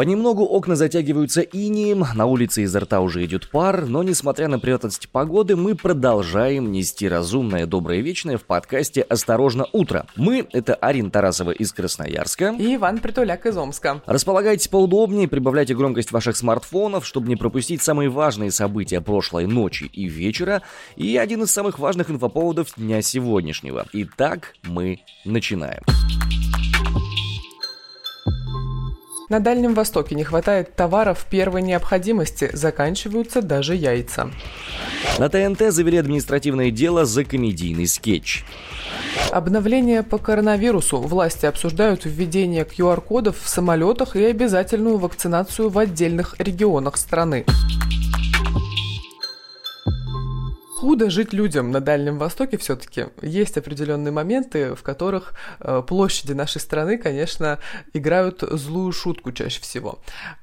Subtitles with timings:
[0.00, 5.10] Понемногу окна затягиваются инием, на улице изо рта уже идет пар, но несмотря на прятность
[5.10, 10.06] погоды, мы продолжаем нести разумное, доброе и вечное в подкасте «Осторожно, утро».
[10.16, 12.56] Мы— это Арин Тарасова из Красноярска.
[12.58, 14.00] И Иван Притуляк из Омска.
[14.06, 20.08] Располагайтесь поудобнее, прибавляйте громкость ваших смартфонов, чтобы не пропустить самые важные события прошлой ночи и
[20.08, 20.62] вечера,
[20.96, 23.84] и один из самых важных инфоповодов дня сегодняшнего.
[23.92, 25.82] Итак, мы начинаем.
[29.30, 34.28] На Дальнем Востоке не хватает товаров первой необходимости, заканчиваются даже яйца.
[35.20, 38.44] На ТНТ завели административное дело за комедийный скетч.
[39.30, 40.98] Обновление по коронавирусу.
[40.98, 47.44] Власти обсуждают введение QR-кодов в самолетах и обязательную вакцинацию в отдельных регионах страны.
[50.80, 53.08] Худо жить людям на Дальнем Востоке все-таки.
[53.20, 57.58] Есть определенные моменты, в которых э, площади нашей страны, конечно,
[57.92, 59.98] играют злую шутку чаще всего.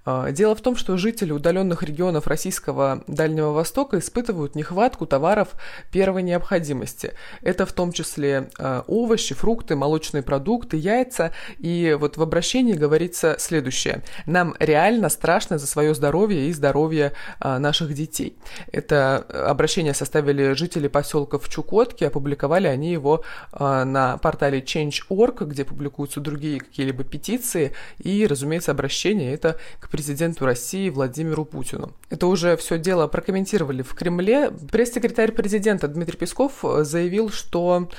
[0.06, 5.56] Э, дело в том, что жители удаленных регионов российского Дальнего Востока испытывают нехватку товаров
[5.92, 7.14] первой необходимости.
[7.42, 11.32] Это в том числе э, овощи, фрукты, молочные продукты, яйца.
[11.58, 14.04] И вот в обращении говорится следующее.
[14.28, 18.38] Нам реально страшно за свое здоровье и здоровье наших детей.
[18.72, 25.44] Это обращение составит составили жители поселка в Чукотке, опубликовали они его э, на портале Change.org,
[25.44, 31.94] где публикуются другие какие-либо петиции, и, разумеется, обращение это к президенту России Владимиру Путину.
[32.10, 34.52] Это уже все дело прокомментировали в Кремле.
[34.72, 37.90] Пресс-секретарь президента Дмитрий Песков заявил, что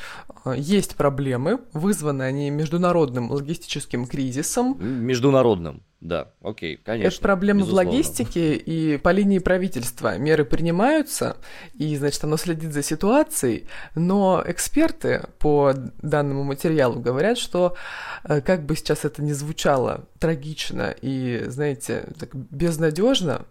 [0.45, 4.77] э, есть проблемы, вызваны они международным логистическим кризисом.
[4.81, 5.83] Международным.
[6.01, 7.17] Да, окей, конечно.
[7.17, 7.91] Это проблемы безусловно.
[7.91, 11.37] в логистике, и по линии правительства меры принимаются,
[11.75, 13.67] и, значит, оно следит за ситуацией,
[13.97, 17.77] но эксперты по данному материалу говорят, что
[18.23, 23.47] э, как бы сейчас это ни звучало трагично и, знаете, так безнадежно,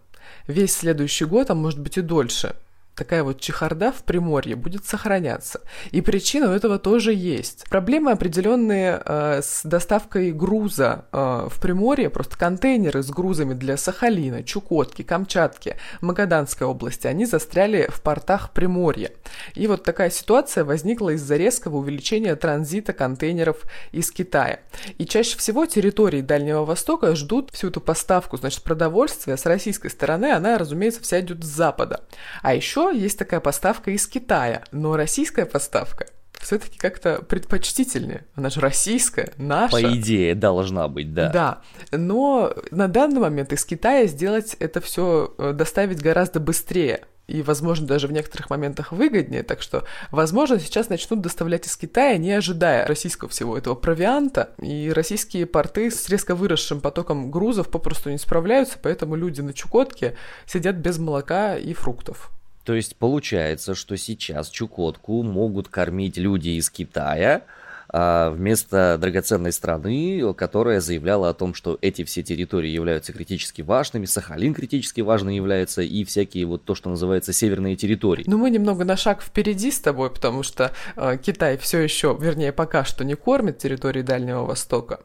[0.46, 2.56] весь следующий год, а может быть и дольше–
[2.98, 5.60] такая вот чехарда в Приморье будет сохраняться.
[5.92, 7.64] И причина у этого тоже есть.
[7.70, 14.42] Проблемы определенные э, с доставкой груза э, в Приморье, просто контейнеры с грузами для Сахалина,
[14.42, 19.12] Чукотки, Камчатки, Магаданской области, они застряли в портах Приморья.
[19.54, 24.60] И вот такая ситуация возникла из-за резкого увеличения транзита контейнеров из Китая.
[24.98, 30.32] И чаще всего территории Дальнего Востока ждут всю эту поставку, значит, продовольствия с российской стороны,
[30.32, 32.00] она, разумеется, вся идет с запада.
[32.42, 36.06] А еще есть такая поставка из Китая, но российская поставка
[36.40, 38.24] все-таки как-то предпочтительнее.
[38.34, 39.72] Она же российская, наша.
[39.72, 41.30] По идее, должна быть, да.
[41.30, 41.62] Да.
[41.90, 47.04] Но на данный момент из Китая сделать это все, э, доставить гораздо быстрее.
[47.26, 49.42] И, возможно, даже в некоторых моментах выгоднее.
[49.42, 54.50] Так что, возможно, сейчас начнут доставлять из Китая, не ожидая российского всего этого провианта.
[54.62, 60.16] И российские порты с резко выросшим потоком грузов попросту не справляются, поэтому люди на Чукотке
[60.46, 62.30] сидят без молока и фруктов.
[62.68, 67.44] То есть получается, что сейчас Чукотку могут кормить люди из Китая,
[67.88, 74.04] а вместо драгоценной страны, которая заявляла о том, что эти все территории являются критически важными,
[74.04, 78.24] Сахалин критически важным является, и всякие вот то, что называется северные территории.
[78.26, 82.52] Ну, мы немного на шаг впереди с тобой, потому что э, Китай все еще, вернее,
[82.52, 85.00] пока что не кормит территории Дальнего Востока,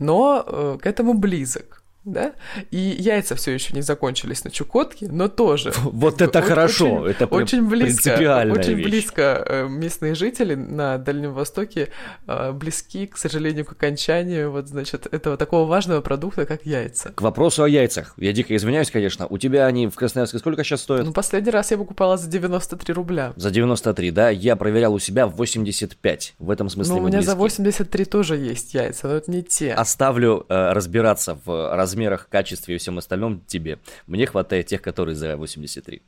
[0.00, 2.32] но э, к этому близок да,
[2.70, 5.72] и яйца все еще не закончились на Чукотке, но тоже.
[5.98, 8.14] Вот это хорошо, это очень близко,
[8.50, 8.86] очень вещь.
[8.86, 11.88] близко э, местные жители на Дальнем Востоке
[12.26, 17.12] э, близки, к сожалению, к окончанию вот, значит, этого такого важного продукта, как яйца.
[17.14, 18.14] К вопросу о яйцах.
[18.16, 19.26] Я дико извиняюсь, конечно.
[19.28, 21.04] У тебя они в Красноярске сколько сейчас стоят?
[21.04, 23.32] Ну, последний раз я покупала за 93 рубля.
[23.36, 24.30] За 93, да?
[24.30, 26.34] Я проверял у себя 85.
[26.38, 27.30] В этом смысле Ну, у меня близки.
[27.30, 29.72] за 83 тоже есть яйца, но это не те.
[29.74, 33.78] Оставлю э, разбираться в размере размерах, качестве и всем остальном тебе.
[34.06, 36.02] Мне хватает тех, которые за 83.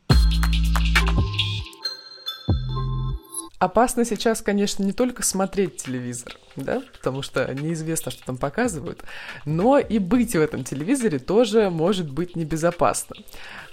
[3.59, 9.03] Опасно сейчас, конечно, не только смотреть телевизор, да, потому что неизвестно, что там показывают,
[9.44, 13.17] но и быть в этом телевизоре тоже может быть небезопасно.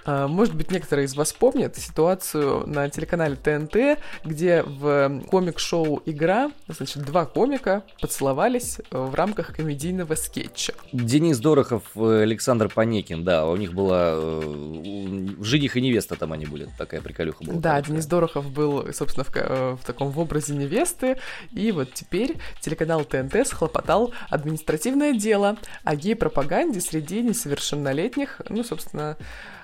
[0.07, 6.49] А, может быть, некоторые из вас помнят ситуацию на телеканале ТНТ, где в комик-шоу «Игра»
[6.69, 10.73] значит, два комика поцеловались в рамках комедийного скетча.
[10.93, 16.69] Денис Дорохов, Александр Панекин, да, у них была э, жених и невеста там они были,
[16.77, 17.59] такая приколюха была.
[17.59, 21.17] Да, Денис Дорохов был, собственно, в, э, в таком в образе невесты,
[21.51, 29.17] и вот теперь телеканал ТНТ схлопотал административное дело о гей-пропаганде среди несовершеннолетних, ну, собственно,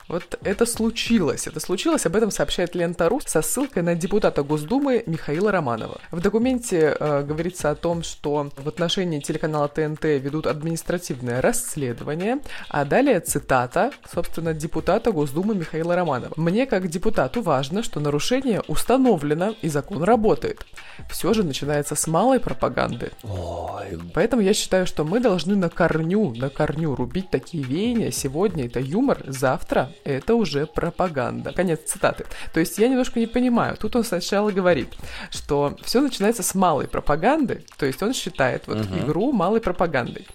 [0.07, 1.47] Вот это случилось.
[1.47, 5.99] Это случилось, об этом сообщает Лента.ру со ссылкой на депутата Госдумы Михаила Романова.
[6.11, 12.39] В документе э, говорится о том, что в отношении телеканала ТНТ ведут административное расследование,
[12.69, 16.33] а далее цитата, собственно, депутата Госдумы Михаила Романова.
[16.35, 20.65] «Мне, как депутату, важно, что нарушение установлено и закон работает.
[21.09, 23.11] Все же начинается с малой пропаганды.
[23.23, 23.99] Ой.
[24.13, 28.11] Поэтому я считаю, что мы должны на корню, на корню рубить такие веяния.
[28.11, 31.51] Сегодня это юмор, завтра это уже пропаганда.
[31.53, 32.25] Конец цитаты.
[32.53, 33.77] То есть я немножко не понимаю.
[33.77, 34.89] Тут он сначала говорит,
[35.29, 38.99] что все начинается с малой пропаганды, то есть он считает вот угу.
[38.99, 40.27] игру малой пропагандой.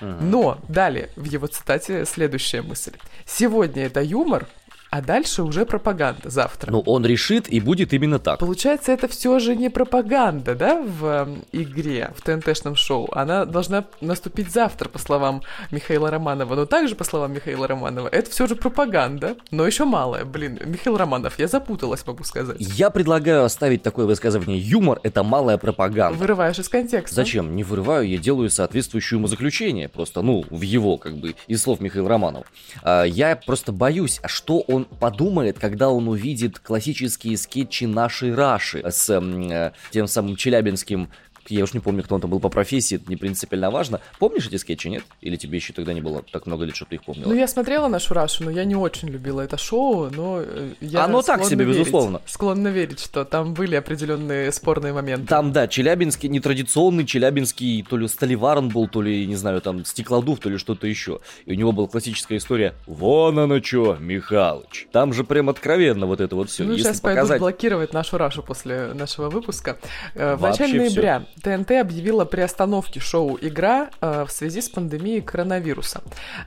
[0.00, 0.10] Угу.
[0.20, 2.94] Но далее в его цитате следующая мысль.
[3.26, 4.48] Сегодня это юмор,
[4.90, 6.72] а дальше уже пропаганда завтра.
[6.72, 8.38] Ну, он решит и будет именно так.
[8.40, 13.08] Получается, это все же не пропаганда, да, в э, игре, в ТНТшном шоу.
[13.12, 16.54] Она должна наступить завтра, по словам Михаила Романова.
[16.56, 20.24] Но также, по словам Михаила Романова, это все же пропаганда, но еще малая.
[20.24, 22.56] Блин, Михаил Романов, я запуталась, могу сказать.
[22.58, 24.58] Я предлагаю оставить такое высказывание.
[24.58, 26.18] Юмор— это малая пропаганда.
[26.18, 27.14] Вырываешь из контекста.
[27.14, 27.54] Зачем?
[27.54, 29.88] Не вырываю, я делаю соответствующее умозаключение.
[29.88, 32.44] Просто, ну, в его, как бы, из слов Михаила Романова.
[32.82, 38.34] А, я просто боюсь, а что он он подумает, когда он увидит классические скетчи нашей
[38.34, 41.10] Раши с э, тем самым челябинским
[41.54, 44.00] я уж не помню, кто он там был по профессии, это не принципиально важно.
[44.18, 45.04] Помнишь эти скетчи, нет?
[45.20, 47.28] Или тебе еще тогда не было так много лет, чтобы ты их помнила?
[47.28, 51.04] Ну, я смотрела нашу Рашу, но я не очень любила это шоу, но э, я
[51.04, 52.20] Оно так себе, верить, безусловно.
[52.26, 55.26] Склонна верить, что там были определенные спорные моменты.
[55.26, 60.38] Там, да, челябинский, нетрадиционный челябинский, то ли Столиварен был, то ли, не знаю, там, Стеклодув,
[60.40, 61.20] то ли что-то еще.
[61.46, 64.88] И у него была классическая история «Вон оно что, Михалыч».
[64.92, 66.64] Там же прям откровенно вот это вот все.
[66.64, 67.28] Ну, Если сейчас показать...
[67.28, 69.78] пойдут блокировать нашу Рашу после нашего выпуска.
[70.14, 76.02] Э, в начале ноября ТНТ объявила приостановке шоу «Игра» э, в связи с пандемией коронавируса.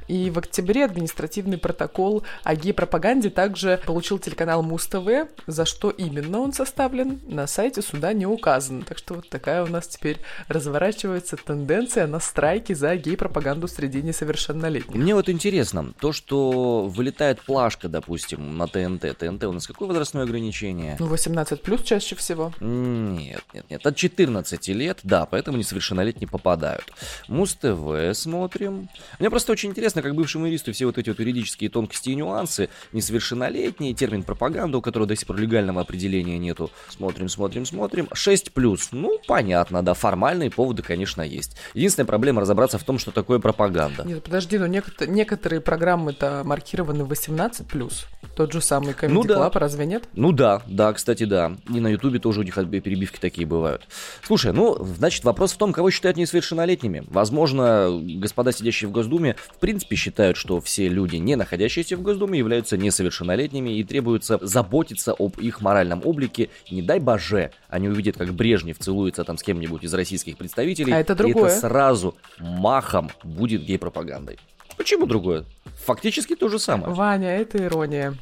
[0.08, 6.54] И в октябре административный протокол о гей-пропаганде также получил телеканал Муз-ТВ, за что именно он
[6.54, 8.84] составлен, на сайте суда не указано.
[8.84, 14.96] Так что вот такая у нас теперь разворачивается тенденция на страйки за гей-пропаганду среди несовершеннолетних.
[14.96, 19.18] Мне вот интересно, то, что вылетает плашка, допустим, на ТНТ.
[19.18, 20.98] ТНТ у нас какое возрастное ограничение?
[21.00, 22.54] Ну, 18 плюс чаще всего.
[22.60, 23.86] Нет, нет, нет.
[23.86, 26.92] От 14 лет, да, поэтому несовершеннолетние попадают.
[27.28, 28.90] Муз-ТВ смотрим.
[29.20, 32.70] Мне просто очень интересно, как бывшему юристу все вот эти вот юридические тонкости и нюансы,
[32.92, 36.72] несовершеннолетние, термин пропаганда, у которого до сих пор легального определения нету.
[36.90, 38.08] Смотрим, смотрим, смотрим.
[38.12, 38.90] 6 плюс.
[38.92, 41.58] Ну, понятно, да, формальные поводы, конечно, есть.
[41.74, 44.04] Единственная проблема разобраться в том, что такое пропаганда.
[44.06, 48.06] Нет, подожди, но некотор- некоторые программы-то маркированы 18 плюс.
[48.36, 49.36] Тот же самый Comedy ну, да.
[49.36, 50.04] Club, разве нет?
[50.14, 51.56] Ну да, да, кстати, да.
[51.70, 53.88] И на Ютубе тоже у них перебивки такие бывают.
[54.24, 57.04] Слушай, ну, значит, Значит, вопрос в том, кого считают несовершеннолетними.
[57.08, 62.40] Возможно, господа, сидящие в Госдуме, в принципе считают, что все люди, не находящиеся в Госдуме,
[62.40, 66.50] являются несовершеннолетними и требуется заботиться об их моральном облике.
[66.72, 70.94] Не дай боже, они увидят, как Брежнев целуется там с кем-нибудь из российских представителей.
[70.94, 71.44] А это другое.
[71.44, 74.40] И это сразу махом будет гей-пропагандой.
[74.78, 75.46] Почему другое?
[75.86, 76.92] Фактически то же самое.
[76.92, 78.16] Ваня, это ирония.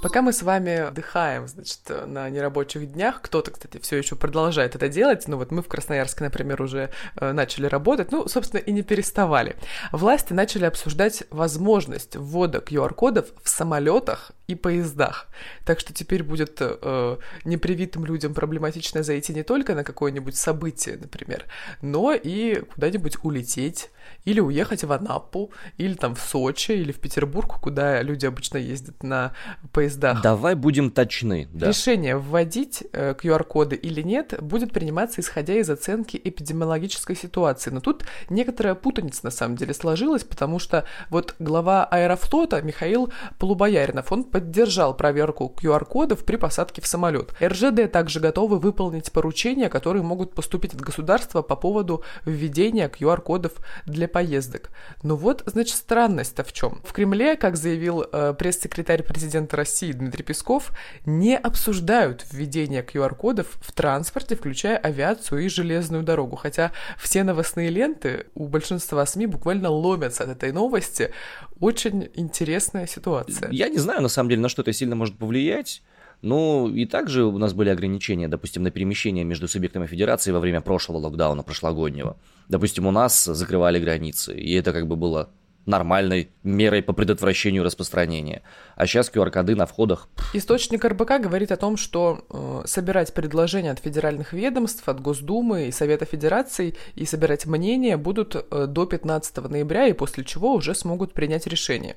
[0.00, 4.88] Пока мы с вами отдыхаем, значит, на нерабочих днях, кто-то, кстати, все еще продолжает это
[4.88, 8.82] делать, ну вот мы в Красноярске, например, уже э, начали работать, ну, собственно, и не
[8.82, 9.56] переставали.
[9.90, 15.28] Власти начали обсуждать возможность ввода QR-кодов в самолетах и поездах.
[15.64, 21.44] Так что теперь будет э, непривитым людям проблематично зайти не только на какое-нибудь событие, например,
[21.82, 23.90] но и куда-нибудь улететь,
[24.24, 29.02] или уехать в Анапу, или там в Сочи, или в Петербург, куда люди обычно ездят
[29.02, 29.32] на
[29.72, 30.22] поездах.
[30.22, 31.48] Давай будем точны.
[31.52, 31.68] Да.
[31.68, 37.70] Решение вводить э, QR-коды или нет будет приниматься исходя из оценки эпидемиологической ситуации.
[37.70, 44.10] Но тут некоторая путаница на самом деле сложилась, потому что вот глава Аэрофлота Михаил Полубояринов,
[44.12, 47.34] он поддержал проверку QR-кодов при посадке в самолет.
[47.42, 53.54] РЖД также готовы выполнить поручения, которые могут поступить от государства по поводу введения QR-кодов
[53.84, 54.70] для поездок.
[55.02, 56.80] Но вот, значит, странность-то в чем?
[56.84, 60.70] В Кремле, как заявил э, пресс-секретарь президента России Дмитрий Песков,
[61.04, 66.36] не обсуждают введение QR-кодов в транспорте, включая авиацию и железную дорогу.
[66.36, 71.12] Хотя все новостные ленты у большинства СМИ буквально ломятся от этой новости.
[71.58, 73.50] Очень интересная ситуация.
[73.50, 75.82] Я не знаю, на самом деле, на что это сильно может повлиять.
[76.20, 80.60] Ну, и также у нас были ограничения, допустим, на перемещение между субъектами федерации во время
[80.60, 82.16] прошлого локдауна, прошлогоднего.
[82.48, 85.30] Допустим, у нас закрывали границы, и это как бы было
[85.68, 88.42] нормальной мерой по предотвращению распространения.
[88.74, 90.08] А сейчас QR-коды на входах.
[90.32, 95.72] Источник РБК говорит о том, что э, собирать предложения от федеральных ведомств, от Госдумы и
[95.72, 101.12] Совета Федерации и собирать мнения будут э, до 15 ноября, и после чего уже смогут
[101.12, 101.96] принять решение.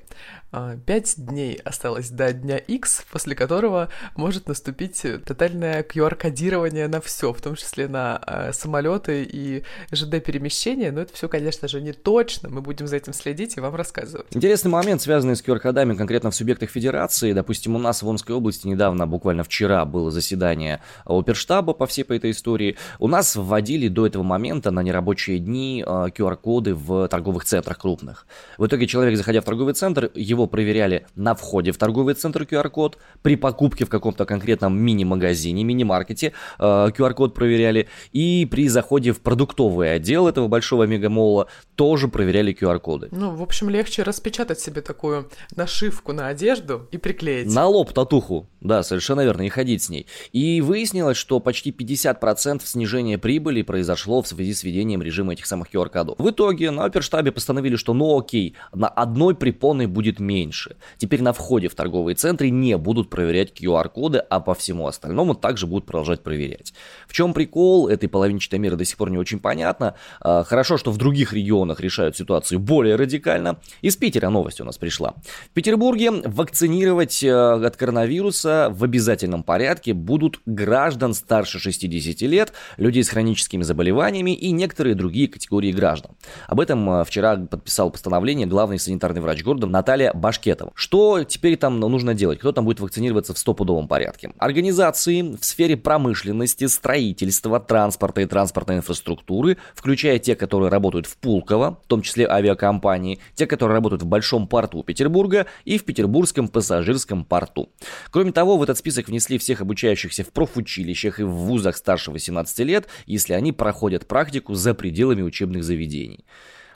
[0.52, 0.76] Э,
[1.16, 7.54] дней осталось до дня X, после которого может наступить тотальное QR-кодирование на все, в том
[7.54, 10.92] числе на э, самолеты и ЖД-перемещения.
[10.92, 12.50] Но это все, конечно же, не точно.
[12.50, 14.26] Мы будем за этим следить и вам рассказывать.
[14.32, 17.32] Интересный момент, связанный с QR-кодами конкретно в субъектах федерации.
[17.32, 22.12] Допустим, у нас в Омской области недавно, буквально вчера, было заседание оперштаба по всей по
[22.12, 22.76] этой истории.
[22.98, 28.26] У нас вводили до этого момента на нерабочие дни QR-коды э, в торговых центрах крупных.
[28.58, 32.98] В итоге человек, заходя в торговый центр, его проверяли на входе в торговый центр QR-код,
[33.22, 39.92] при покупке в каком-то конкретном мини-магазине, мини-маркете QR-код э, проверяли, и при заходе в продуктовый
[39.94, 43.08] отдел этого большого мегамола тоже проверяли QR-коды.
[43.12, 47.52] Ну, в общем, легче распечатать себе такую нашивку на одежду и приклеить.
[47.52, 50.06] На лоб татуху, да, совершенно верно, и ходить с ней.
[50.32, 55.68] И выяснилось, что почти 50% снижения прибыли произошло в связи с введением режима этих самых
[55.70, 56.18] QR-кодов.
[56.18, 60.76] В итоге на оперштабе постановили, что ну окей, на одной препоной будет меньше.
[60.96, 65.66] Теперь на входе в торговые центры не будут проверять QR-коды, а по всему остальному также
[65.66, 66.72] будут продолжать проверять.
[67.06, 69.94] В чем прикол этой половинчатой меры до сих пор не очень понятно.
[70.20, 73.31] А, хорошо, что в других регионах решают ситуацию более радикально.
[73.80, 75.14] Из Питера новость у нас пришла.
[75.50, 83.04] В Петербурге вакцинировать э, от коронавируса в обязательном порядке будут граждан старше 60 лет, людей
[83.04, 86.12] с хроническими заболеваниями и некоторые другие категории граждан.
[86.46, 90.72] Об этом э, вчера подписал постановление главный санитарный врач города Наталья Башкетова.
[90.74, 92.38] Что теперь там нужно делать?
[92.38, 94.32] Кто там будет вакцинироваться в стопудовом порядке?
[94.38, 101.78] Организации в сфере промышленности, строительства, транспорта и транспортной инфраструктуры, включая те, которые работают в Пулково,
[101.84, 107.24] в том числе авиакомпании, те, которые работают в Большом порту Петербурга и в Петербургском пассажирском
[107.24, 107.70] порту.
[108.10, 112.58] Кроме того, в этот список внесли всех обучающихся в профучилищах и в вузах старше 18
[112.60, 116.24] лет, если они проходят практику за пределами учебных заведений.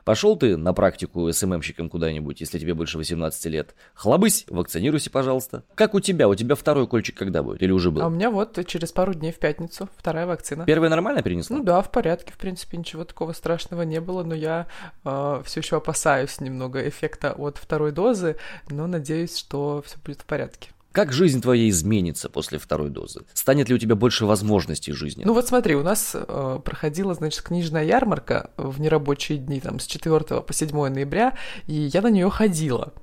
[0.07, 3.75] Пошел ты на практику СММщиком куда-нибудь, если тебе больше 18 лет.
[3.93, 5.65] Хлобысь, вакцинируйся, пожалуйста.
[5.75, 6.29] Как у тебя?
[6.29, 7.61] У тебя второй кольчик когда будет?
[7.61, 8.03] Или уже был?
[8.03, 10.65] А у меня вот через пару дней в пятницу вторая вакцина.
[10.65, 11.57] Первая нормально перенесла?
[11.57, 14.69] Ну да, в порядке, в принципе, ничего такого страшного не было, но я
[15.05, 18.37] э, все еще опасаюсь немного эффекта от второй дозы,
[18.71, 20.71] но надеюсь, что все будет в порядке.
[20.97, 23.21] Как жизнь твоя изменится после второй дозы?
[23.35, 25.25] Станет ли у тебя больше возможностей жизни?
[25.27, 29.85] Ну вот смотри, у нас э, проходила, значит, книжная ярмарка в нерабочие дни, там, с
[29.85, 31.37] 4 по 7 ноября,
[31.67, 32.95] и я на нее ходила.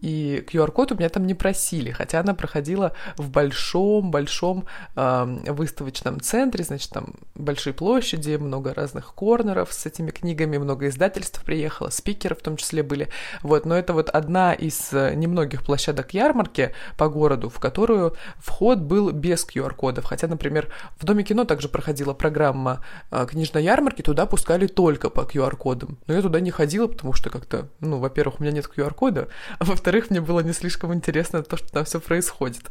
[0.00, 6.64] И QR-код у меня там не просили, хотя она проходила в большом-большом э, выставочном центре,
[6.64, 12.42] значит, там большие площади, много разных корнеров с этими книгами, много издательств приехало, спикеры в
[12.42, 13.08] том числе были.
[13.42, 18.78] Вот, но это вот одна из э, немногих площадок ярмарки по городу, в которую вход
[18.78, 20.04] был без QR-кодов.
[20.04, 25.20] Хотя, например, в Доме кино также проходила программа э, книжной ярмарки, туда пускали только по
[25.20, 25.98] QR-кодам.
[26.06, 29.28] Но я туда не ходила, потому что как-то, ну, во-первых, у меня нет QR-кода,
[29.58, 32.64] а во-вторых, во-вторых, мне было не слишком интересно то, что там все происходит.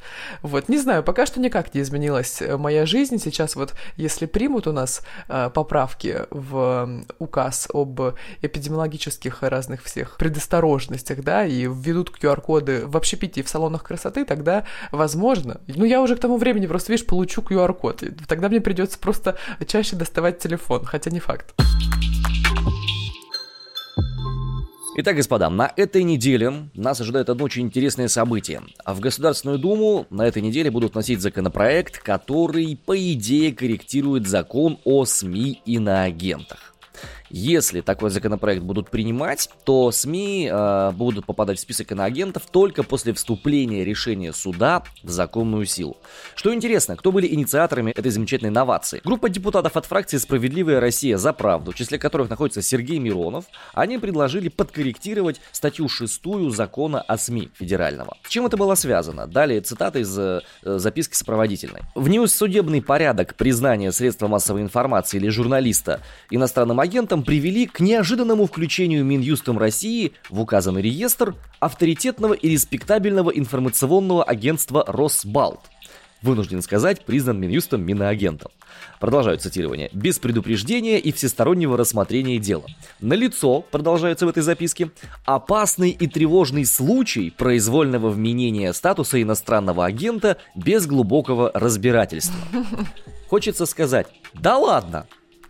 [0.43, 3.17] Вот, не знаю, пока что никак не изменилась э, моя жизнь.
[3.17, 7.99] Сейчас вот, если примут у нас э, поправки в указ об
[8.43, 14.65] эпидемиологических разных всех предосторожностях, да, и введут QR-коды в общепите и в салонах красоты, тогда,
[14.91, 18.03] возможно, ну, я уже к тому времени просто, видишь, получу QR-код.
[18.27, 21.55] Тогда мне придется просто чаще доставать телефон, хотя не факт.
[24.99, 28.63] Итак, господа, на этой неделе нас ожидает одно очень интересное событие.
[28.83, 35.05] В Государственную Думу на этой неделе будут носить законопроект, который, по идее, корректирует закон о
[35.05, 36.73] СМИ и на агентах.
[37.29, 43.13] Если такой законопроект будут принимать, то СМИ э, будут попадать в список иноагентов только после
[43.13, 45.97] вступления решения суда в законную силу.
[46.35, 49.01] Что интересно, кто были инициаторами этой замечательной новации?
[49.03, 53.97] Группа депутатов от фракции «Справедливая Россия за правду», в числе которых находится Сергей Миронов, они
[53.97, 58.17] предложили подкорректировать статью 6 закона о СМИ федерального.
[58.27, 59.27] Чем это было связано?
[59.27, 61.81] Далее цитата из э, записки сопроводительной.
[61.95, 69.03] Внесудебный порядок признания средства массовой информации или журналиста иностранным агентом этом привели к неожиданному включению
[69.03, 75.61] Минюстом России в указанный реестр авторитетного и респектабельного информационного агентства «Росбалт»,
[76.21, 78.51] вынужден сказать, признан Минюстом Миноагентом.
[78.99, 79.89] Продолжаю цитирование.
[79.93, 82.65] «Без предупреждения и всестороннего рассмотрения дела.
[82.99, 84.91] Налицо, продолжается в этой записке,
[85.25, 92.39] опасный и тревожный случай произвольного вменения статуса иностранного агента без глубокого разбирательства».
[93.27, 95.07] Хочется сказать, да ладно,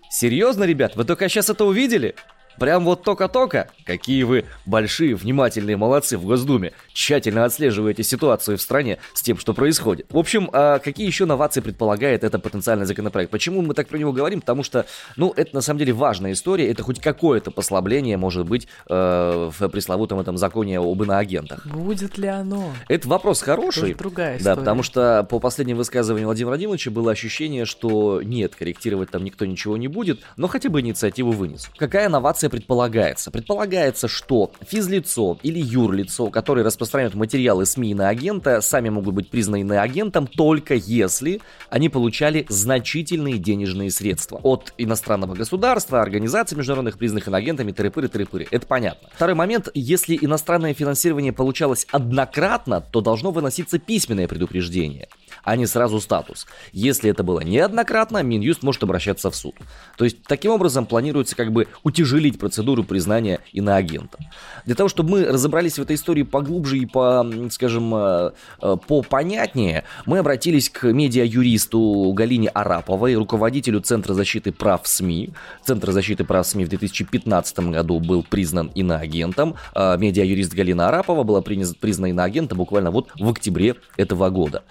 [0.09, 2.15] Серьезно, ребят, вы только сейчас это увидели?
[2.59, 3.69] Прям вот только-только?
[3.85, 6.73] Какие вы большие, внимательные молодцы в Госдуме.
[6.93, 10.07] Тщательно отслеживаете ситуацию в стране с тем, что происходит.
[10.11, 13.31] В общем, а какие еще новации предполагает это потенциальный законопроект?
[13.31, 14.41] Почему мы так про него говорим?
[14.41, 14.85] Потому что,
[15.15, 16.69] ну, это на самом деле важная история.
[16.69, 21.65] Это хоть какое-то послабление может быть э, в пресловутом этом законе об иноагентах.
[21.67, 22.71] Будет ли оно?
[22.87, 23.91] Это вопрос хороший.
[23.91, 24.55] Это другая история.
[24.55, 29.45] Да, потому что по последним высказываниям Владимира Владимировича было ощущение, что нет, корректировать там никто
[29.45, 31.69] ничего не будет, но хотя бы инициативу вынес.
[31.77, 33.31] Какая новация предполагается?
[33.31, 39.77] Предполагается, что физлицо или юрлицо, которые распространяют материалы СМИ на агента, сами могут быть признаны
[39.77, 47.71] агентом только если они получали значительные денежные средства от иностранного государства, организаций международных признанных иноагентами,
[47.71, 48.47] тыры-пыры-тыры-пыры.
[48.51, 49.09] Это понятно.
[49.13, 49.69] Второй момент.
[49.73, 55.07] Если иностранное финансирование получалось однократно, то должно выноситься письменное предупреждение
[55.47, 56.45] а не сразу статус.
[56.73, 59.55] Если это было неоднократно, Минюст может обращаться в суд.
[59.97, 64.17] То есть, таким образом, планируется как бы утяжелить процедуру признания иноагента.
[64.65, 69.01] Для того, чтобы мы разобрались в этой истории поглубже и по, скажем, э, э, по
[69.03, 75.29] понятнее, мы обратились к медиа-юристу Галине Араповой, руководителю Центра защиты прав СМИ.
[75.63, 79.55] Центр защиты прав СМИ в 2015 году был признан иноагентом.
[79.73, 84.63] А медиа-юрист Галина Арапова была признана иноагентом буквально вот в октябре этого года.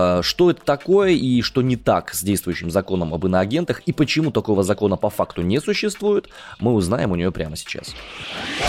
[0.00, 4.30] А, что это такое и что не так с действующим законом об иноагентах и почему
[4.30, 6.28] такого закона по факту не существует,
[6.58, 7.94] мы узнаем у нее прямо сейчас.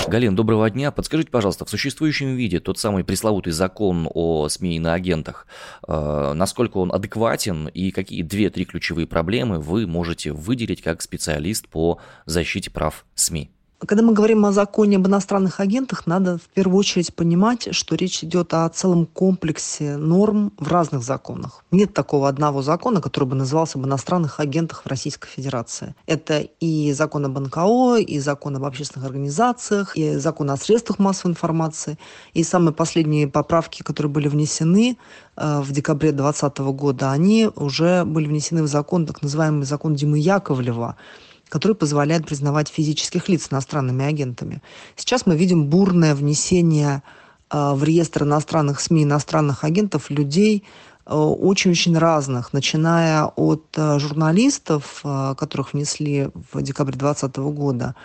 [0.08, 0.92] Галин, доброго дня.
[0.92, 5.48] Подскажите, пожалуйста, в существующем виде тот самый пресловутый закон о СМИ и иноагентах,
[5.88, 12.00] э, насколько он адекватен и какие две-три ключевые проблемы вы можете выделить как специалист по
[12.26, 13.52] защите прав СМИ?
[13.88, 18.24] Когда мы говорим о законе об иностранных агентах, надо в первую очередь понимать, что речь
[18.24, 21.64] идет о целом комплексе норм в разных законах.
[21.72, 25.96] Нет такого одного закона, который бы назывался об иностранных агентах в Российской Федерации.
[26.06, 31.32] Это и закон об НКО, и закон об общественных организациях, и закон о средствах массовой
[31.32, 31.98] информации,
[32.36, 34.96] и самые последние поправки, которые были внесены
[35.38, 40.20] э, в декабре 2020 года, они уже были внесены в закон, так называемый закон Димы
[40.20, 40.98] Яковлева,
[41.52, 44.62] который позволяет признавать физических лиц иностранными агентами.
[44.96, 47.04] Сейчас мы видим бурное внесение
[47.52, 50.64] э, в реестр иностранных СМИ, иностранных агентов людей
[51.06, 57.96] очень-очень разных, начиная от э, журналистов, которых внесли в декабре 2020 года,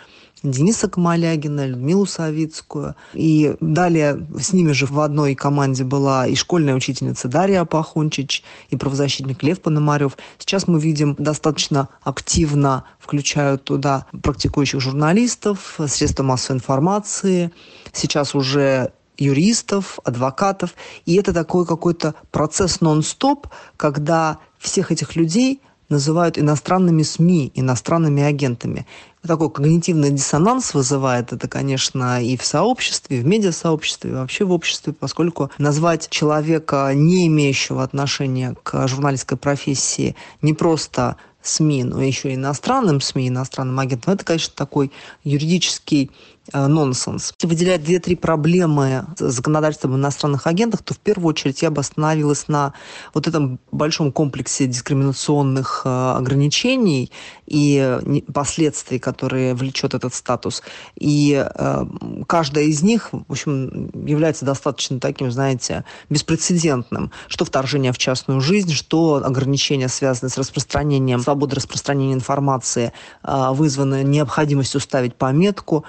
[0.43, 2.95] Дениса Камалягина, Людмилу Савицкую.
[3.13, 8.75] И далее с ними же в одной команде была и школьная учительница Дарья Пахончич, и
[8.75, 10.17] правозащитник Лев Пономарев.
[10.37, 17.51] Сейчас мы видим достаточно активно включают туда практикующих журналистов, средства массовой информации,
[17.91, 20.73] сейчас уже юристов, адвокатов.
[21.05, 28.85] И это такой какой-то процесс нон-стоп, когда всех этих людей называют иностранными СМИ, иностранными агентами
[29.27, 34.51] такой когнитивный диссонанс вызывает это, конечно, и в сообществе, и в медиасообществе, и вообще в
[34.51, 42.31] обществе, поскольку назвать человека, не имеющего отношения к журналистской профессии, не просто СМИ, но еще
[42.31, 44.91] и иностранным СМИ, иностранным агентом, это, конечно, такой
[45.23, 46.11] юридический
[46.53, 47.33] нонсенс.
[47.39, 52.47] Если выделять две-три проблемы законодательства об иностранных агентах, то в первую очередь я бы остановилась
[52.47, 52.73] на
[53.13, 57.11] вот этом большом комплексе дискриминационных э, ограничений
[57.45, 60.63] и последствий, которые влечет этот статус.
[60.95, 61.85] И э,
[62.27, 67.11] каждая из них, в общем, является достаточно таким, знаете, беспрецедентным.
[67.27, 72.91] Что вторжение в частную жизнь, что ограничения, связанные с распространением, свободы распространения информации,
[73.23, 75.85] вызваны необходимостью ставить пометку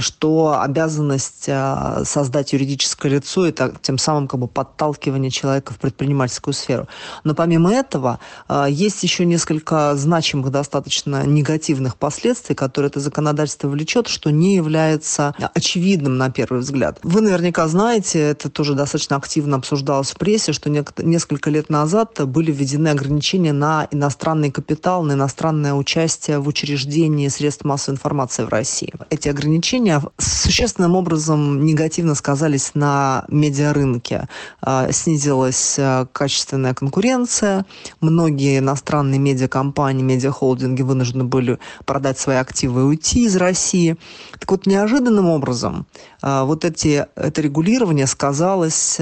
[0.00, 6.54] что обязанность а, создать юридическое лицо– это тем самым как бы подталкивание человека в предпринимательскую
[6.54, 6.88] сферу.
[7.24, 14.08] Но помимо этого а, есть еще несколько значимых достаточно негативных последствий, которые это законодательство влечет,
[14.08, 16.98] что не является очевидным на первый взгляд.
[17.02, 22.50] Вы наверняка знаете, это тоже достаточно активно обсуждалось в прессе, что несколько лет назад были
[22.50, 28.92] введены ограничения на иностранный капитал, на иностранное участие в учреждении средств массовой информации в России.
[29.10, 34.28] Эти ограничения ограничения существенным образом негативно сказались на медиарынке.
[34.60, 37.64] А, снизилась а, качественная конкуренция,
[38.00, 43.96] многие иностранные медиакомпании, медиахолдинги вынуждены были продать свои активы и уйти из России.
[44.38, 45.86] Так вот, неожиданным образом
[46.22, 48.98] а, вот эти, это регулирование сказалось,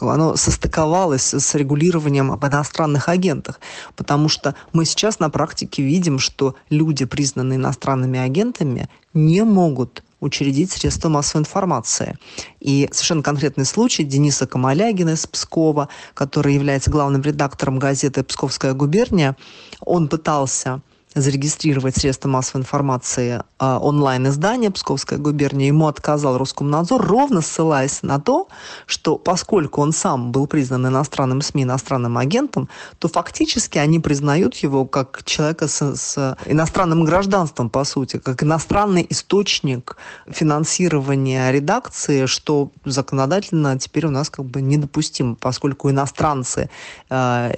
[0.00, 3.60] оно состыковалось с регулированием об иностранных агентах,
[3.96, 10.70] потому что мы сейчас на практике видим, что люди, признанные иностранными агентами, не могут учредить
[10.70, 12.18] средства массовой информации.
[12.60, 19.36] И совершенно конкретный случай Дениса Камалягина из Пскова, который является главным редактором газеты «Псковская губерния»,
[19.80, 20.82] он пытался
[21.14, 28.48] зарегистрировать средства массовой информации э, онлайн-издание Псковская губерния, ему отказал Роскомнадзор, ровно ссылаясь на то,
[28.86, 32.68] что поскольку он сам был признан иностранным СМИ, иностранным агентом,
[32.98, 39.04] то фактически они признают его как человека с, с иностранным гражданством, по сути, как иностранный
[39.10, 39.96] источник
[40.28, 46.70] финансирования редакции, что законодательно теперь у нас как бы недопустимо, поскольку иностранцы
[47.08, 47.52] э,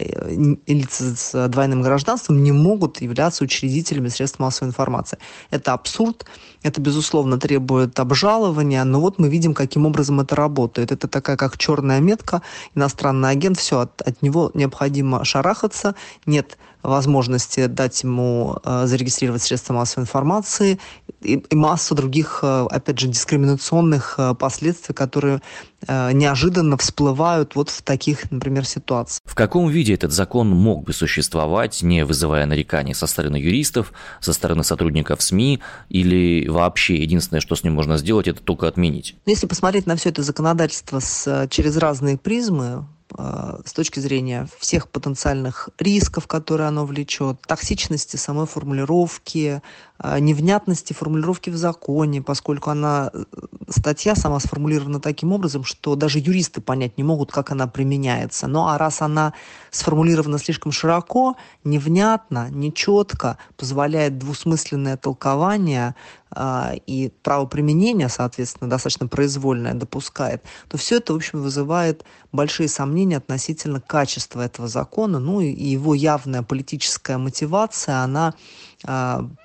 [0.66, 5.18] лица с двойным гражданством не могут являться учредителями средств массовой информации.
[5.50, 6.24] Это абсурд,
[6.62, 10.92] это, безусловно, требует обжалования, но вот мы видим, каким образом это работает.
[10.92, 12.42] Это такая, как черная метка,
[12.74, 15.94] иностранный агент, все, от, от него необходимо шарахаться,
[16.26, 20.78] нет возможности дать ему э, зарегистрировать средства массовой информации
[21.20, 25.40] и, и массу других, э, опять же, дискриминационных э, последствий, которые
[25.88, 29.20] неожиданно всплывают вот в таких, например, ситуациях.
[29.24, 34.32] В каком виде этот закон мог бы существовать, не вызывая нареканий со стороны юристов, со
[34.32, 39.16] стороны сотрудников СМИ или вообще единственное, что с ним можно сделать, это только отменить?
[39.26, 42.86] Если посмотреть на все это законодательство с, через разные призмы,
[43.18, 49.62] с точки зрения всех потенциальных рисков, которые оно влечет, токсичности самой формулировки,
[50.02, 53.24] невнятности формулировки в законе, поскольку она, э,
[53.68, 58.48] статья сама сформулирована таким образом, что даже юристы понять не могут, как она применяется.
[58.48, 59.32] Ну а раз она
[59.70, 65.94] сформулирована слишком широко, невнятно, нечетко, позволяет двусмысленное толкование,
[66.34, 73.18] а, и правоприменение, соответственно, достаточно произвольное допускает, то все это, в общем, вызывает большие сомнения
[73.18, 78.34] относительно качества этого закона, ну и его явная политическая мотивация, она а,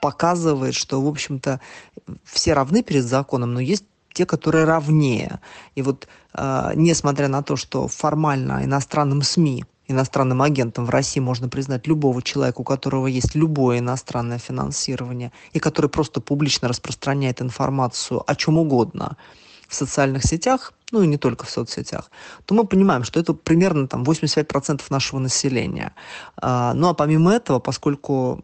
[0.02, 1.60] показывает, что, в общем-то,
[2.23, 5.39] все равны перед законом, но есть те, которые равнее.
[5.76, 11.47] И вот, а, несмотря на то, что формально иностранным СМИ иностранным агентом в России можно
[11.47, 18.23] признать любого человека, у которого есть любое иностранное финансирование, и который просто публично распространяет информацию
[18.30, 19.17] о чем угодно
[19.67, 22.12] в социальных сетях, ну и не только в соцсетях,
[22.45, 25.93] то мы понимаем, что это примерно там 85% нашего населения.
[26.38, 28.43] А, ну а помимо этого, поскольку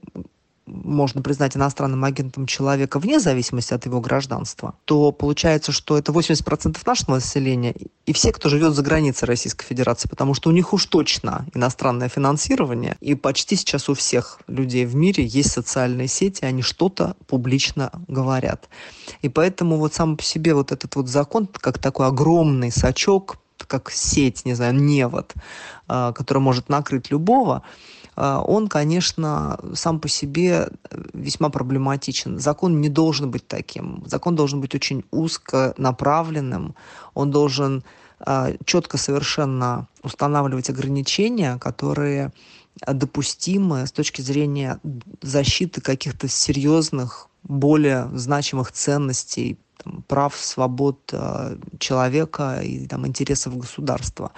[0.66, 6.78] можно признать иностранным агентом человека вне зависимости от его гражданства, то получается, что это 80%
[6.86, 10.86] нашего населения и все, кто живет за границей Российской Федерации, потому что у них уж
[10.86, 16.62] точно иностранное финансирование, и почти сейчас у всех людей в мире есть социальные сети, они
[16.62, 18.70] что-то публично говорят.
[19.22, 23.92] И поэтому вот сам по себе вот этот вот закон, как такой огромный сачок, как
[23.92, 25.34] сеть, не знаю, невод,
[25.88, 27.64] а, который может накрыть любого,
[28.16, 30.70] он, конечно, сам по себе
[31.14, 32.40] весьма проблематичен.
[32.40, 34.04] Закон не должен быть таким.
[34.06, 36.76] Закон должен быть очень узко направленным.
[37.14, 37.84] Он должен
[38.20, 42.32] а, четко совершенно устанавливать ограничения, которые
[42.88, 44.80] допустимы с точки зрения
[45.22, 49.60] защиты каких-то серьезных, более значимых ценностей
[50.08, 54.32] прав, свобод э, человека и там, интересов государства.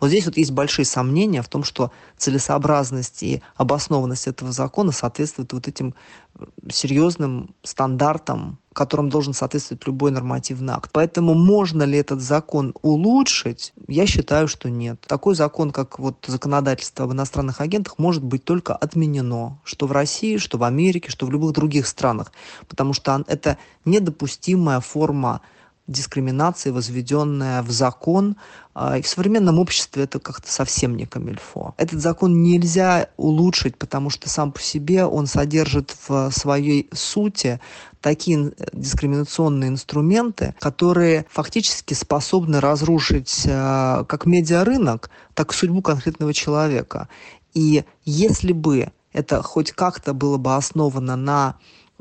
[0.00, 5.52] Вот здесь вот есть большие сомнения в том, что целесообразность и обоснованность этого закона соответствует
[5.52, 5.94] вот этим
[6.38, 10.90] э, серьезным стандартам которым должен соответствовать любой нормативный акт.
[10.92, 13.72] Поэтому можно ли этот закон улучшить?
[13.88, 15.00] Я считаю, что нет.
[15.06, 19.58] Такой закон, как вот законодательство об иностранных агентах, может быть только отменено.
[19.64, 22.32] Что в России, что в Америке, что в любых других странах.
[22.68, 25.40] Потому что это недопустимая форма
[25.86, 28.36] дискриминации, возведенная в закон.
[28.74, 31.74] А, и в современном обществе это как-то совсем не камильфо.
[31.76, 37.60] Этот закон нельзя улучшить, потому что сам по себе он содержит в своей сути
[38.00, 47.08] такие дискриминационные инструменты, которые фактически способны разрушить а, как медиарынок, так и судьбу конкретного человека.
[47.54, 51.56] И если бы это хоть как-то было бы основано на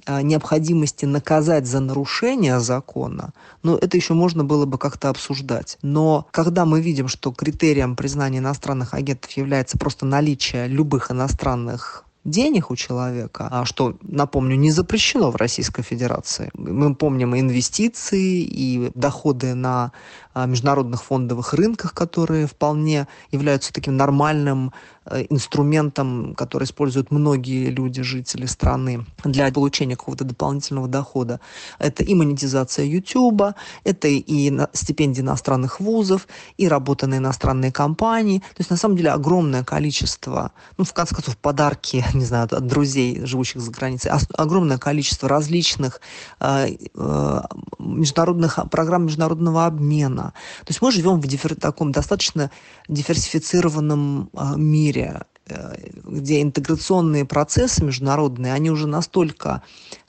[0.07, 3.33] необходимости наказать за нарушение закона,
[3.63, 5.77] ну, это еще можно было бы как-то обсуждать.
[5.81, 12.69] Но когда мы видим, что критерием признания иностранных агентов является просто наличие любых иностранных денег
[12.69, 16.51] у человека, а что, напомню, не запрещено в Российской Федерации.
[16.53, 19.91] Мы помним и инвестиции, и доходы на
[20.30, 24.71] а, международных фондовых рынках, которые вполне являются таким нормальным
[25.05, 31.39] э, инструментом, который используют многие люди, жители страны, для получения какого-то дополнительного дохода.
[31.79, 38.39] Это и монетизация YouTube, это и стипендии иностранных вузов, и работа на иностранные компании.
[38.39, 42.67] То есть, на самом деле, огромное количество, ну, в конце концов, подарки, не знаю, от
[42.67, 46.01] друзей, живущих за границей, огромное количество различных
[46.39, 47.41] э, э,
[47.79, 51.55] международных программ международного обмена, то есть мы живем в диффер...
[51.55, 52.51] таком достаточно
[52.87, 55.21] диверсифицированном э, мире.
[55.47, 59.61] э, где интеграционные процессы международные, они уже настолько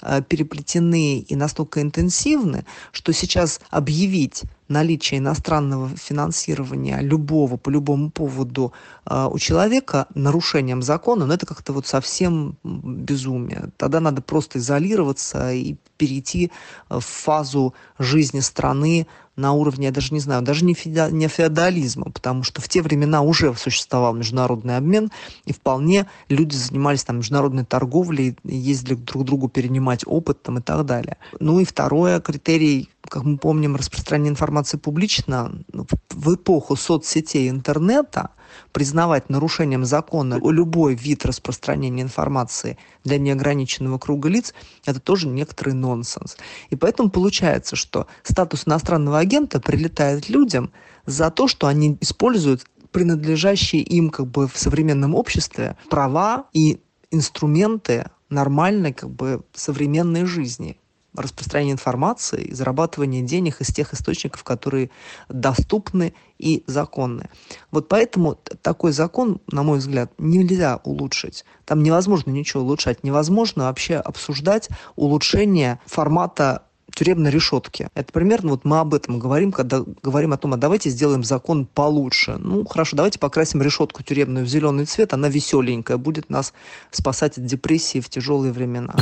[0.02, 8.72] э, переплетены и настолько интенсивны, что сейчас объявить наличие иностранного финансирования любого по любому поводу
[9.06, 13.70] э, у человека нарушением закона, ну это как-то вот совсем безумие.
[13.76, 16.50] Тогда надо просто изолироваться и перейти
[16.88, 22.10] в фазу жизни страны на уровне, я даже не знаю, даже не, феода, не феодализма,
[22.10, 25.10] потому что в те времена уже существовал международный обмен,
[25.46, 30.60] и вполне люди занимались там международной торговлей, ездили друг к другу перенимать опыт там, и
[30.60, 31.16] так далее.
[31.40, 38.30] Ну и второе, критерий как мы помним, распространение информации публично ну, в эпоху соцсетей интернета
[38.72, 44.54] признавать нарушением закона любой вид распространения информации для неограниченного круга лиц,
[44.86, 46.38] это тоже некоторый нонсенс.
[46.70, 50.72] И поэтому получается, что статус иностранного агента прилетает людям
[51.04, 58.06] за то, что они используют принадлежащие им как бы в современном обществе права и инструменты
[58.30, 60.78] нормальной как бы современной жизни
[61.16, 64.90] распространение информации и зарабатывание денег из тех источников, которые
[65.28, 67.28] доступны и законны.
[67.70, 71.44] Вот поэтому такой закон, на мой взгляд, нельзя улучшить.
[71.64, 76.62] Там невозможно ничего улучшать, невозможно вообще обсуждать улучшение формата
[76.94, 77.88] тюремной решетки.
[77.94, 81.66] Это примерно вот мы об этом говорим, когда говорим о том, а давайте сделаем закон
[81.66, 82.36] получше.
[82.38, 86.52] Ну, хорошо, давайте покрасим решетку тюремную в зеленый цвет, она веселенькая, будет нас
[86.90, 88.94] спасать от депрессии в тяжелые времена.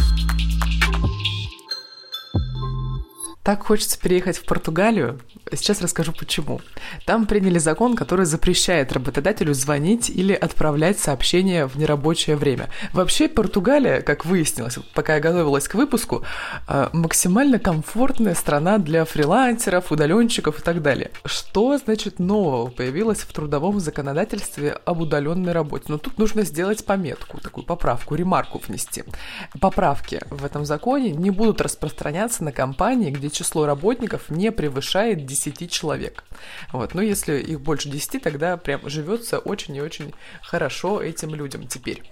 [3.51, 5.19] Так хочется переехать в Португалию.
[5.53, 6.61] Сейчас расскажу почему.
[7.07, 12.69] Там приняли закон, который запрещает работодателю звонить или отправлять сообщения в нерабочее время.
[12.93, 16.25] Вообще Португалия, как выяснилось, пока я готовилась к выпуску,
[16.67, 21.11] а, максимально комфортная страна для фрилансеров, удаленщиков и так далее.
[21.25, 25.87] Что значит нового появилось в трудовом законодательстве об удаленной работе?
[25.89, 29.05] Но ну, тут нужно сделать пометку, такую поправку, ремарку внести.
[29.61, 35.71] Поправки в этом законе не будут распространяться на компании, где число работников не превышает 10
[35.71, 36.25] человек.
[36.73, 36.95] Вот.
[36.95, 40.13] Но если их больше 10, тогда прям живется очень и очень
[40.43, 42.03] хорошо этим людям теперь.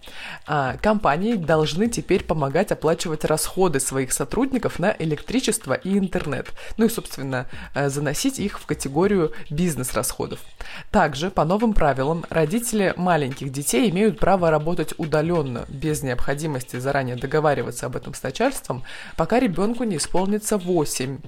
[0.46, 6.48] А, компании должны теперь помогать оплачивать расходы своих сотрудников на электричество и интернет.
[6.76, 10.40] Ну и, собственно, э, заносить их в категорию бизнес-расходов.
[10.90, 17.86] Также, по новым правилам, родители маленьких детей имеют право работать удаленно, без необходимости заранее договариваться
[17.86, 18.84] об этом с начальством,
[19.16, 21.18] пока ребенку не исполнится 8.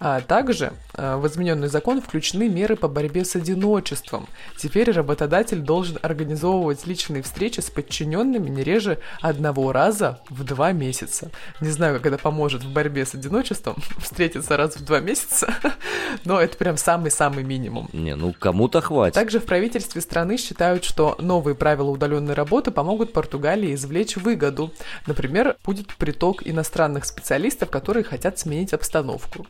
[0.00, 4.26] А также э, в измененный закон включены меры по борьбе с одиночеством.
[4.56, 11.30] Теперь работодатель должен организовывать личные встречи с подчиненными не реже одного раза в два месяца.
[11.60, 15.54] Не знаю, как это поможет в борьбе с одиночеством, встретиться раз в два месяца,
[16.24, 17.88] но это прям самый-самый минимум.
[17.92, 19.14] Не, ну кому-то хватит.
[19.14, 24.72] Также в правительстве страны считают, что новые правила удаленной работы помогут Португалии извлечь выгоду.
[25.06, 29.46] Например, будет приток иностранных специалистов, которые хотят сменить обстановку.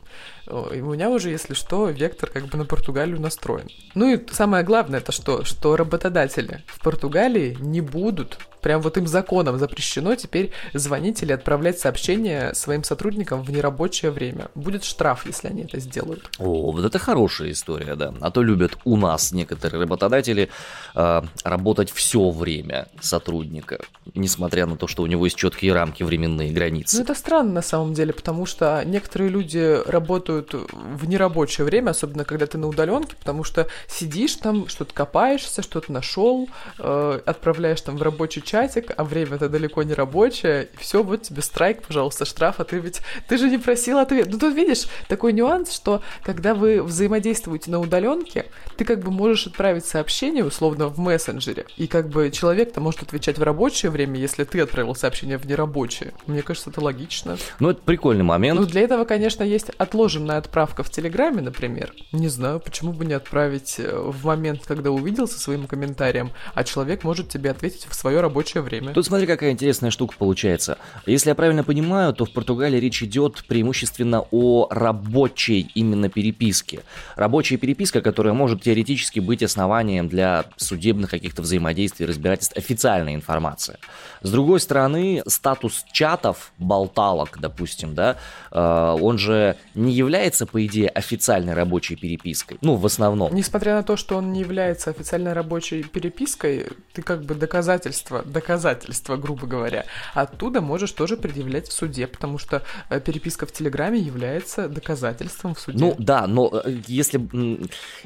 [0.75, 3.69] И у меня уже, если что, вектор как бы на Португалию настроен.
[3.95, 5.45] Ну и самое главное, это что?
[5.45, 11.79] Что работодатели в Португалии не будут Прям вот им законом запрещено теперь звонить или отправлять
[11.79, 14.49] сообщения своим сотрудникам в нерабочее время.
[14.55, 16.31] Будет штраф, если они это сделают.
[16.39, 18.15] О, вот это хорошая история, да.
[18.21, 20.49] А то любят у нас некоторые работодатели
[20.95, 23.81] э, работать все время сотрудника,
[24.15, 26.97] несмотря на то, что у него есть четкие рамки, временные границы.
[26.97, 32.25] Ну, это странно на самом деле, потому что некоторые люди работают в нерабочее время, особенно
[32.25, 37.97] когда ты на удаленке, потому что сидишь там, что-то копаешься, что-то нашел, э, отправляешь там
[37.97, 42.57] в рабочий чатик, а время-то далеко не рабочее, и все, вот тебе страйк, пожалуйста, штраф,
[42.59, 44.29] а ты ведь, ты же не просил ответ.
[44.31, 49.47] Ну, тут видишь такой нюанс, что когда вы взаимодействуете на удаленке, ты как бы можешь
[49.47, 54.45] отправить сообщение, условно, в мессенджере, и как бы человек-то может отвечать в рабочее время, если
[54.45, 56.13] ты отправил сообщение в нерабочее.
[56.27, 57.37] Мне кажется, это логично.
[57.61, 58.59] Ну, это прикольный момент.
[58.59, 61.95] Ну, для этого, конечно, есть отложенная отправка в Телеграме, например.
[62.13, 66.65] Не знаю, почему бы не отправить э, в момент, когда увидел со своим комментарием, а
[66.65, 68.93] человек может тебе ответить в свое рабочее рабочее время.
[68.93, 70.79] Тут смотри, какая интересная штука получается.
[71.07, 76.81] Если я правильно понимаю, то в Португалии речь идет преимущественно о рабочей именно переписке.
[77.17, 83.79] Рабочая переписка, которая может теоретически быть основанием для судебных каких-то взаимодействий, разбирательств, официальная информация.
[84.23, 88.17] С другой стороны, статус чатов, болталок, допустим, да,
[88.53, 92.59] э, он же не является, по идее, официальной рабочей перепиской.
[92.61, 93.35] Ну, в основном.
[93.35, 99.17] Несмотря на то, что он не является официальной рабочей перепиской, ты как бы доказательства доказательство,
[99.17, 99.85] грубо говоря.
[100.15, 105.61] Оттуда можешь тоже предъявлять в суде, потому что э, переписка в Телеграме является доказательством в
[105.61, 105.79] суде.
[105.79, 107.19] Ну да, но э, если...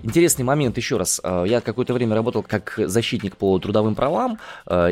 [0.03, 1.21] Интересный момент, еще раз.
[1.23, 4.39] Э, я какое-то время работал как защитник по трудовым правам,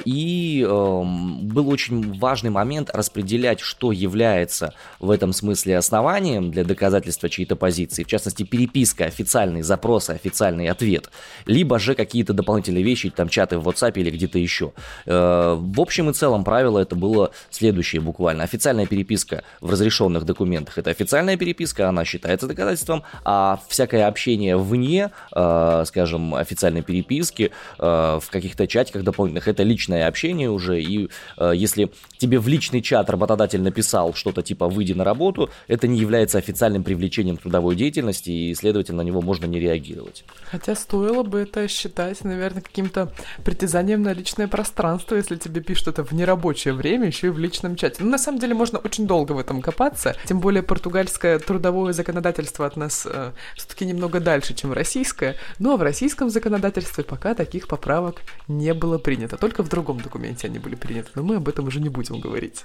[0.04, 7.28] и эм, был очень важный момент распределять, что является в этом смысле основанием для доказательства
[7.28, 11.10] чьей-то позиции, в частности, переписка, официальный запрос, официальный ответ,
[11.46, 14.72] либо же какие-то дополнительные вещи, там чаты в WhatsApp или где-то еще.
[15.20, 18.44] Э, в общем и целом правило это было следующее буквально.
[18.44, 25.10] Официальная переписка в разрешенных документах это официальная переписка, она считается доказательством, а всякое общение вне,
[25.34, 27.82] э, скажем, официальной переписки, э,
[28.22, 31.08] в каких-то чатиках дополнительных, это личное общение уже, и
[31.54, 36.38] если тебе в личный чат работодатель написал что-то типа «выйди на работу», это не является
[36.38, 40.24] официальным привлечением трудовой деятельности, и, следовательно, на него можно не реагировать.
[40.50, 43.12] Хотя стоило бы это считать, наверное, каким-то
[43.44, 47.76] притязанием на личное пространство, если тебе пишут это в нерабочее время, еще и в личном
[47.76, 48.02] чате.
[48.02, 52.66] Ну, на самом деле, можно очень долго в этом копаться, тем более португальское трудовое законодательство
[52.66, 58.22] от нас э, все-таки немного дальше, чем российское, но в российском законодательстве пока таких поправок
[58.48, 61.80] не было принято, только в другом документе они были приняты, но мы об этом уже
[61.80, 62.64] не будем говорить.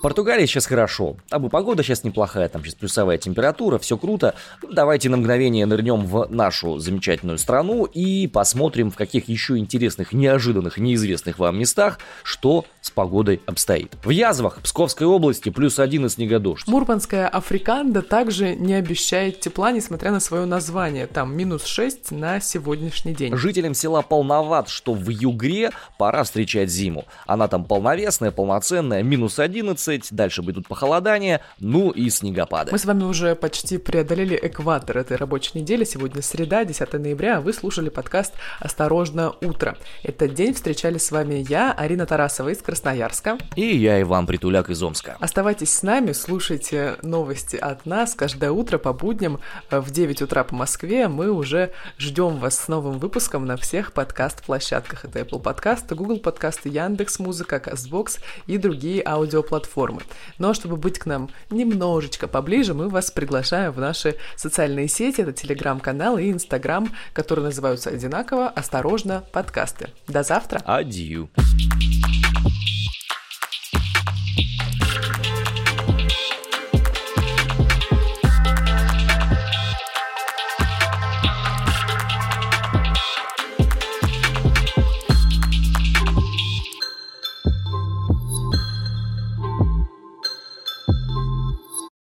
[0.00, 1.16] В Португалии сейчас хорошо.
[1.28, 4.34] Там и погода сейчас неплохая, там сейчас плюсовая температура, все круто.
[4.66, 10.78] Давайте на мгновение нырнем в нашу замечательную страну и посмотрим, в каких еще интересных, неожиданных,
[10.78, 13.92] неизвестных вам местах, что с погодой обстоит.
[14.02, 16.66] В Язвах Псковской области плюс один и снегодождь.
[16.66, 21.08] Мурманская Африканда также не обещает тепла, несмотря на свое название.
[21.08, 23.36] Там минус 6 на сегодняшний день.
[23.36, 27.04] Жителям села полноват, что в Югре пора встречать зиму.
[27.26, 32.70] Она там полновесная, полноценная, минус 11, 20, дальше будут похолодания, ну и снегопады.
[32.70, 35.82] Мы с вами уже почти преодолели экватор этой рабочей недели.
[35.84, 39.76] Сегодня среда, 10 ноября, а вы слушали подкаст «Осторожно, утро».
[40.04, 43.38] Этот день встречали с вами я, Арина Тарасова из Красноярска.
[43.56, 45.16] И я, Иван Притуляк из Омска.
[45.18, 50.54] Оставайтесь с нами, слушайте новости от нас каждое утро по будням в 9 утра по
[50.54, 51.08] Москве.
[51.08, 55.04] Мы уже ждем вас с новым выпуском на всех подкаст-площадках.
[55.04, 60.02] Это Apple Podcast, Google подкасты, Яндекс Музыка, Castbox и другие аудиоплатформы платформы.
[60.38, 65.32] Но чтобы быть к нам немножечко поближе, мы вас приглашаем в наши социальные сети, это
[65.32, 69.90] телеграм-канал и инстаграм, которые называются одинаково «Осторожно, подкасты».
[70.06, 70.60] До завтра!
[70.64, 71.30] Адью!